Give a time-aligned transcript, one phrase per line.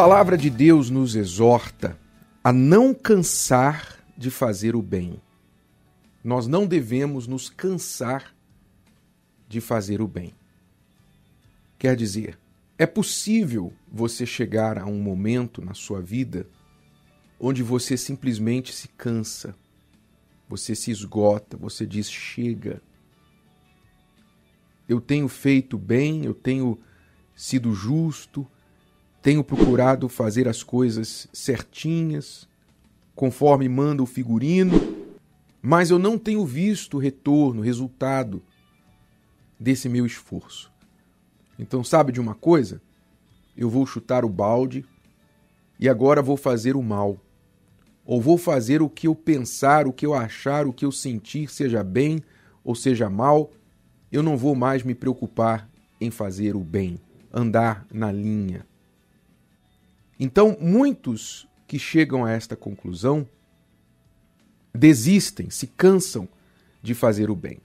[0.00, 1.94] palavra de Deus nos exorta
[2.42, 5.20] a não cansar de fazer o bem.
[6.24, 8.34] Nós não devemos nos cansar
[9.46, 10.32] de fazer o bem.
[11.78, 12.38] Quer dizer,
[12.78, 16.48] é possível você chegar a um momento na sua vida
[17.38, 19.54] onde você simplesmente se cansa,
[20.48, 22.80] você se esgota, você diz chega.
[24.88, 26.78] Eu tenho feito bem, eu tenho
[27.36, 28.50] sido justo,
[29.22, 32.48] tenho procurado fazer as coisas certinhas,
[33.14, 35.00] conforme manda o figurino,
[35.60, 38.42] mas eu não tenho visto retorno, resultado
[39.58, 40.72] desse meu esforço.
[41.58, 42.80] Então, sabe de uma coisa?
[43.54, 44.86] Eu vou chutar o balde
[45.78, 47.18] e agora vou fazer o mal.
[48.06, 51.50] Ou vou fazer o que eu pensar, o que eu achar, o que eu sentir,
[51.50, 52.22] seja bem
[52.64, 53.50] ou seja mal.
[54.10, 55.68] Eu não vou mais me preocupar
[56.00, 56.98] em fazer o bem,
[57.30, 58.69] andar na linha.
[60.22, 63.26] Então, muitos que chegam a esta conclusão
[64.74, 66.28] desistem, se cansam
[66.82, 67.58] de fazer o bem.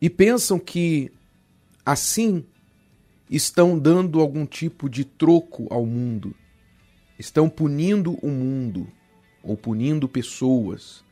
[0.00, 1.10] E pensam que
[1.84, 2.46] assim
[3.28, 6.32] estão dando algum tipo de troco ao mundo,
[7.18, 8.86] estão punindo o mundo
[9.42, 11.04] ou punindo pessoas.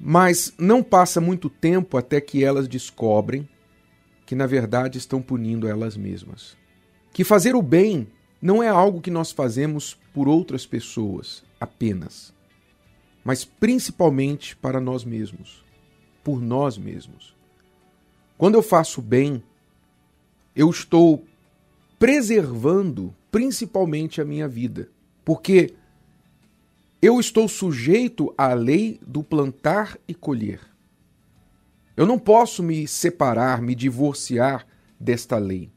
[0.00, 3.46] Mas não passa muito tempo até que elas descobrem
[4.24, 6.56] que na verdade estão punindo elas mesmas.
[7.12, 8.08] Que fazer o bem
[8.40, 12.32] não é algo que nós fazemos por outras pessoas apenas,
[13.24, 15.64] mas principalmente para nós mesmos,
[16.22, 17.36] por nós mesmos.
[18.36, 19.42] Quando eu faço bem,
[20.54, 21.24] eu estou
[21.98, 24.88] preservando principalmente a minha vida,
[25.24, 25.74] porque
[27.02, 30.60] eu estou sujeito à lei do plantar e colher.
[31.96, 34.64] Eu não posso me separar, me divorciar
[34.98, 35.70] desta lei.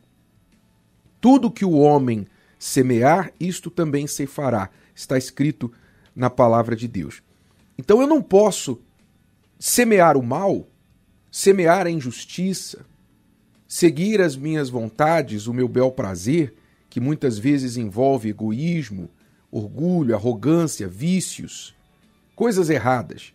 [1.20, 2.28] Tudo que o homem
[2.62, 4.70] semear, isto também se fará.
[4.94, 5.73] Está escrito
[6.16, 7.23] na palavra de Deus.
[7.76, 8.80] Então eu não posso
[9.58, 10.67] semear o mal,
[11.32, 12.86] semear a injustiça,
[13.67, 16.54] seguir as minhas vontades, o meu bel prazer,
[16.88, 19.10] que muitas vezes envolve egoísmo,
[19.50, 21.73] orgulho, arrogância, vícios,
[22.36, 23.33] coisas erradas,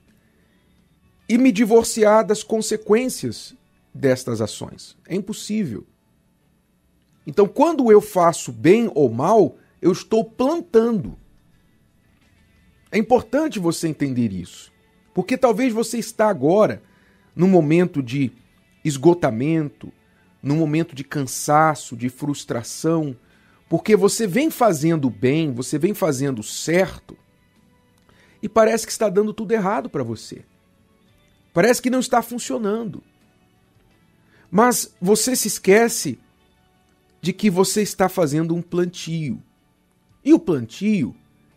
[1.28, 3.56] e me divorciar das consequências
[3.92, 4.96] destas ações.
[5.04, 5.84] É impossível.
[7.26, 11.18] Então, quando eu faço bem ou mal, eu estou plantando.
[12.90, 14.72] É importante você entender isso,
[15.12, 16.82] porque talvez você está agora
[17.34, 18.32] num momento de
[18.84, 19.92] esgotamento,
[20.42, 23.16] num momento de cansaço, de frustração,
[23.68, 27.18] porque você vem fazendo bem, você vem fazendo certo,
[28.40, 30.44] e parece que está dando tudo errado para você.
[31.52, 33.02] Parece que não está funcionando.
[34.50, 36.18] Mas você se esquece
[37.20, 39.42] de que você está fazendo um plantio.
[40.24, 41.14] E o plantio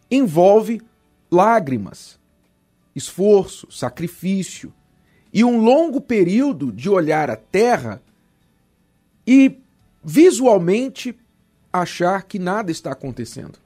[0.10, 0.82] envolve
[1.32, 2.20] lágrimas,
[2.96, 4.74] esforço, sacrifício
[5.32, 8.02] e um longo período de olhar a terra
[9.26, 9.60] e
[10.04, 11.16] visualmente
[11.72, 13.60] achar que nada está acontecendo.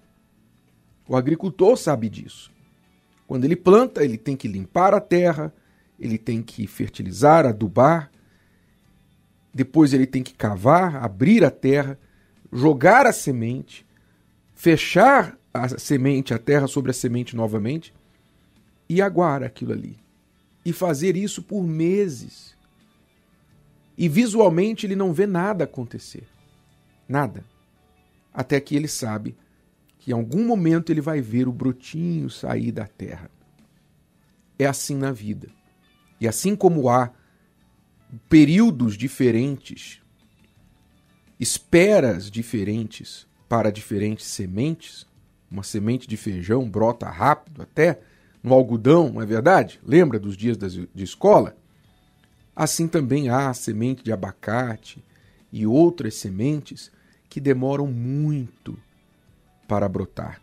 [1.07, 2.51] O agricultor sabe disso.
[3.25, 5.53] Quando ele planta, ele tem que limpar a terra,
[5.99, 8.11] ele tem que fertilizar, adubar,
[9.53, 11.99] depois ele tem que cavar, abrir a terra,
[12.51, 13.85] jogar a semente,
[14.55, 17.93] fechar a semente, a terra sobre a semente novamente
[18.89, 19.99] e aguar aquilo ali.
[20.65, 22.55] E fazer isso por meses.
[23.97, 26.23] E visualmente ele não vê nada acontecer.
[27.07, 27.43] Nada.
[28.33, 29.35] Até que ele sabe
[29.99, 33.29] que em algum momento ele vai ver o brotinho sair da terra.
[34.57, 35.49] É assim na vida.
[36.19, 37.11] E assim como há
[38.29, 40.01] períodos diferentes,
[41.39, 45.05] esperas diferentes para diferentes sementes.
[45.49, 47.99] Uma semente de feijão brota rápido até
[48.41, 49.79] no algodão, não é verdade?
[49.85, 51.55] Lembra dos dias de escola?
[52.55, 55.03] Assim também há a semente de abacate
[55.51, 56.91] e outras sementes
[57.29, 58.77] que demoram muito
[59.67, 60.41] para brotar.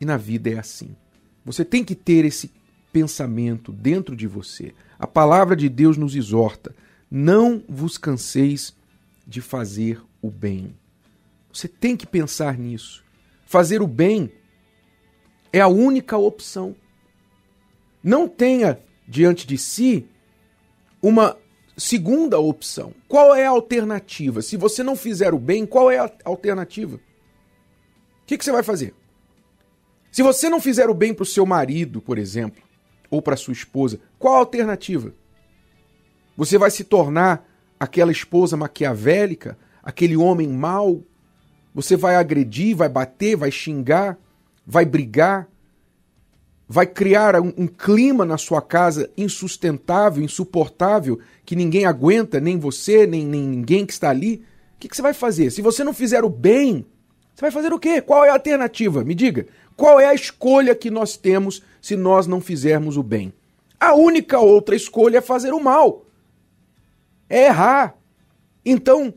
[0.00, 0.96] E na vida é assim.
[1.44, 2.50] Você tem que ter esse
[2.92, 4.74] pensamento dentro de você.
[5.02, 6.72] A palavra de Deus nos exorta:
[7.10, 8.72] não vos canseis
[9.26, 10.76] de fazer o bem.
[11.52, 13.04] Você tem que pensar nisso.
[13.44, 14.30] Fazer o bem
[15.52, 16.76] é a única opção.
[18.00, 18.78] Não tenha
[19.08, 20.06] diante de si
[21.02, 21.36] uma
[21.76, 22.94] segunda opção.
[23.08, 24.40] Qual é a alternativa?
[24.40, 26.94] Se você não fizer o bem, qual é a alternativa?
[26.94, 27.00] O
[28.24, 28.94] que, que você vai fazer?
[30.12, 32.62] Se você não fizer o bem para o seu marido, por exemplo,
[33.12, 35.12] ou para sua esposa, qual a alternativa?
[36.34, 37.46] Você vai se tornar
[37.78, 41.04] aquela esposa maquiavélica, aquele homem mau,
[41.74, 44.18] Você vai agredir, vai bater, vai xingar,
[44.66, 45.48] vai brigar,
[46.68, 53.06] vai criar um, um, clima na sua casa insustentável, insuportável, que ninguém aguenta, nem você,
[53.06, 54.44] nem, nem ninguém que está ali.
[54.76, 55.50] O que, que você vai fazer?
[55.50, 56.84] Se você não fizer o bem,
[57.34, 58.02] você vai fazer o quê?
[58.02, 59.02] Qual é a alternativa?
[59.02, 59.46] Me diga.
[59.76, 63.32] Qual é a escolha que nós temos se nós não fizermos o bem?
[63.78, 66.04] A única outra escolha é fazer o mal.
[67.28, 67.96] É errar.
[68.64, 69.12] Então,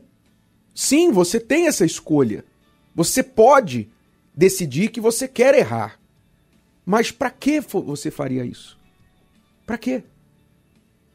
[0.74, 2.44] sim, você tem essa escolha.
[2.94, 3.88] Você pode
[4.34, 6.00] decidir que você quer errar.
[6.84, 8.78] Mas para que você faria isso?
[9.64, 10.02] Para quê?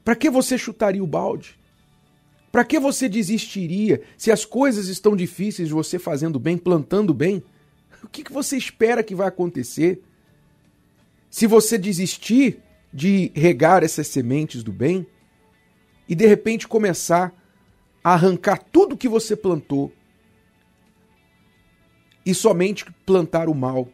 [0.03, 1.57] Para que você chutaria o balde?
[2.51, 7.41] Para que você desistiria se as coisas estão difíceis você fazendo bem, plantando bem?
[8.11, 10.01] Que, que você espera que vai acontecer?
[11.29, 12.61] Se você desistir
[12.93, 15.07] de regar essas sementes do bem
[16.07, 17.33] e de repente começar
[18.03, 19.93] a arrancar tudo que você plantou
[22.25, 23.87] e somente plantar o mal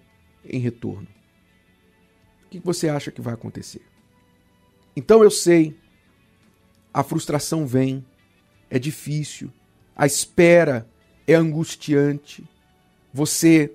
[0.43, 1.07] em retorno.
[2.45, 3.81] O que você acha que vai acontecer?
[4.95, 5.77] Então eu sei,
[6.93, 8.03] a frustração vem,
[8.69, 9.51] é difícil,
[9.95, 10.89] a espera
[11.27, 12.43] é angustiante,
[13.13, 13.73] você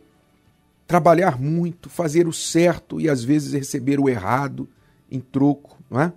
[0.93, 4.69] trabalhar muito, fazer o certo e às vezes receber o errado
[5.11, 6.13] em troco, não é?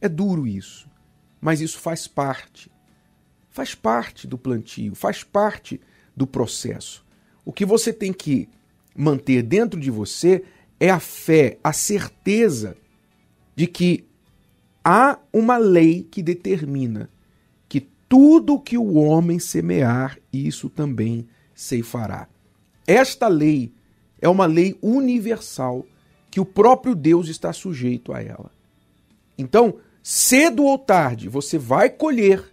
[0.00, 0.88] É duro isso,
[1.40, 2.68] mas isso faz parte.
[3.50, 5.80] Faz parte do plantio, faz parte
[6.16, 7.06] do processo.
[7.44, 8.48] O que você tem que
[8.96, 10.42] manter dentro de você
[10.80, 12.76] é a fé, a certeza
[13.54, 14.04] de que
[14.84, 17.08] há uma lei que determina
[17.68, 22.26] que tudo que o homem semear, isso também ceifará.
[22.84, 23.72] Esta lei
[24.20, 25.86] é uma lei universal
[26.30, 28.50] que o próprio Deus está sujeito a ela.
[29.36, 32.44] Então, cedo ou tarde, você vai colher.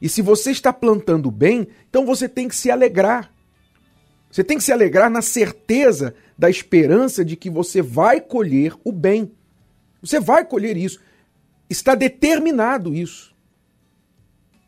[0.00, 3.32] E se você está plantando bem, então você tem que se alegrar.
[4.30, 8.92] Você tem que se alegrar na certeza da esperança de que você vai colher o
[8.92, 9.32] bem.
[10.02, 11.00] Você vai colher isso.
[11.70, 13.34] Está determinado isso.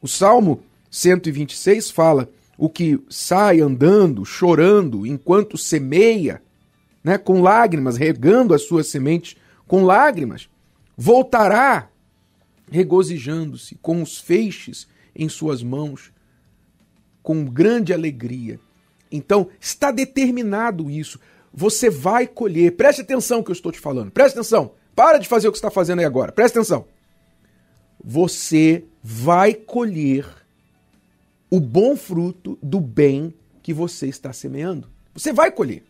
[0.00, 6.43] O Salmo 126 fala: o que sai andando, chorando, enquanto semeia,
[7.06, 9.37] né, com lágrimas, regando as suas sementes
[9.69, 10.49] com lágrimas,
[10.97, 11.88] voltará
[12.69, 16.12] regozijando-se com os feixes em suas mãos,
[17.23, 18.58] com grande alegria.
[19.08, 21.20] Então, está determinado isso.
[21.55, 22.73] Você vai colher.
[22.73, 24.11] Preste atenção que eu estou te falando.
[24.11, 24.73] Preste atenção.
[24.93, 26.32] Para de fazer o que está fazendo aí agora.
[26.32, 26.88] Preste atenção.
[28.02, 30.26] Você vai colher
[31.49, 33.32] o bom fruto do bem
[33.62, 34.91] que você está semeando.
[35.14, 35.85] Você vai colher.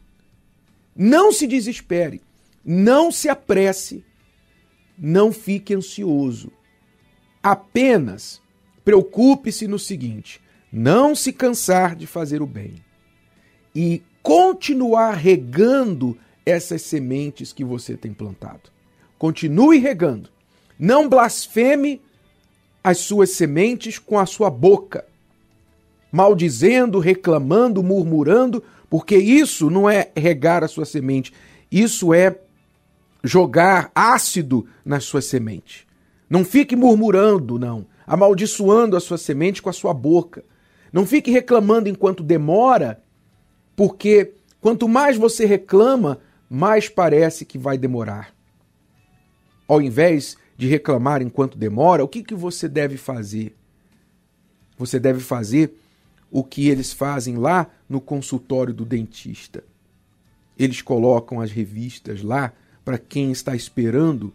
[0.96, 2.22] Não se desespere.
[2.64, 4.04] Não se apresse.
[4.98, 6.50] Não fique ansioso.
[7.42, 8.40] Apenas
[8.84, 10.40] preocupe-se no seguinte:
[10.72, 12.74] não se cansar de fazer o bem
[13.74, 18.70] e continuar regando essas sementes que você tem plantado.
[19.18, 20.30] Continue regando.
[20.78, 22.00] Não blasfeme
[22.82, 25.06] as suas sementes com a sua boca,
[26.10, 31.32] maldizendo, reclamando, murmurando, porque isso não é regar a sua semente,
[31.70, 32.38] isso é
[33.22, 35.84] jogar ácido nas suas sementes.
[36.28, 40.44] Não fique murmurando, não, amaldiçoando a sua semente com a sua boca.
[40.92, 43.02] Não fique reclamando enquanto demora
[43.74, 48.34] porque quanto mais você reclama, mais parece que vai demorar.
[49.68, 53.54] Ao invés de reclamar enquanto demora, o que, que você deve fazer?
[54.78, 55.76] Você deve fazer
[56.30, 59.62] o que eles fazem lá no consultório do dentista.
[60.58, 62.52] Eles colocam as revistas lá
[62.84, 64.32] para quem está esperando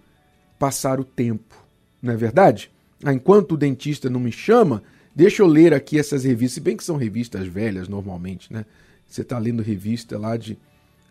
[0.60, 1.55] passar o tempo,
[2.01, 2.71] não é verdade?
[3.03, 4.83] Ah, enquanto o dentista não me chama,
[5.15, 8.65] deixa eu ler aqui essas revistas, se bem que são revistas velhas normalmente, né?
[9.07, 10.57] Você está lendo revista lá de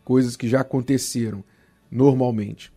[0.05, 1.45] coisas que já aconteceram
[1.91, 2.73] normalmente.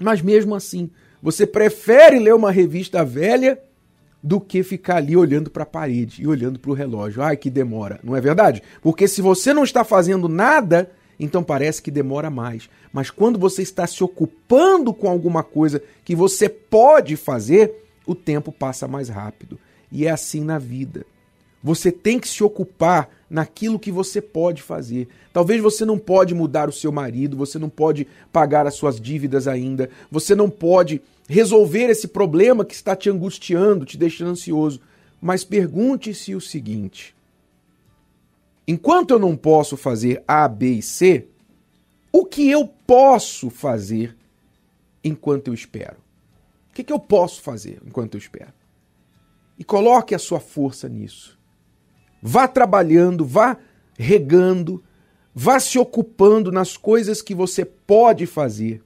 [0.00, 0.90] Mas mesmo assim,
[1.22, 3.60] você prefere ler uma revista velha
[4.22, 7.22] do que ficar ali olhando para a parede e olhando para o relógio.
[7.22, 8.62] Ai, que demora, não é verdade?
[8.82, 12.68] Porque se você não está fazendo nada, então parece que demora mais.
[12.92, 17.72] Mas quando você está se ocupando com alguma coisa que você pode fazer,
[18.06, 19.58] o tempo passa mais rápido.
[19.92, 21.04] E é assim na vida.
[21.62, 25.08] Você tem que se ocupar naquilo que você pode fazer.
[25.32, 29.46] Talvez você não pode mudar o seu marido, você não pode pagar as suas dívidas
[29.46, 34.80] ainda, você não pode resolver esse problema que está te angustiando, te deixando ansioso.
[35.20, 37.14] Mas pergunte-se o seguinte:
[38.66, 41.28] enquanto eu não posso fazer A, B e C,
[42.12, 44.16] o que eu posso fazer
[45.04, 45.98] enquanto eu espero?
[46.70, 48.52] O que, que eu posso fazer enquanto eu espero?
[49.56, 51.38] E coloque a sua força nisso.
[52.20, 53.56] Vá trabalhando, vá
[53.96, 54.82] regando,
[55.32, 58.82] vá se ocupando nas coisas que você pode fazer,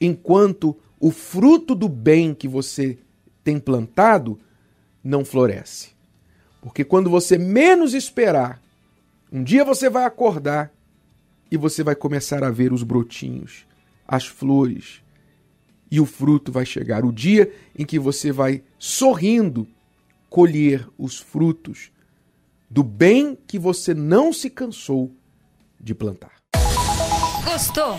[0.00, 2.96] enquanto o fruto do bem que você
[3.42, 4.38] tem plantado
[5.02, 5.90] não floresce.
[6.60, 8.62] Porque quando você menos esperar,
[9.32, 10.72] um dia você vai acordar
[11.50, 13.66] e você vai começar a ver os brotinhos,
[14.06, 15.02] as flores,
[15.90, 17.04] e o fruto vai chegar.
[17.04, 19.66] O dia em que você vai sorrindo
[20.30, 21.90] colher os frutos
[22.70, 25.10] do bem que você não se cansou
[25.80, 26.36] de plantar.
[27.44, 27.96] Gostou?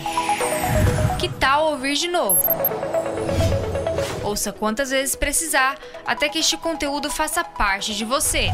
[1.20, 2.40] Que tal ouvir de novo?
[4.24, 5.76] Ouça quantas vezes precisar
[6.06, 8.48] até que este conteúdo faça parte de você.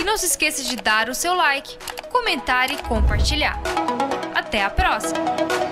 [0.00, 1.76] E não se esqueça de dar o seu like,
[2.10, 3.60] comentar e compartilhar.
[4.34, 5.67] Até a próxima!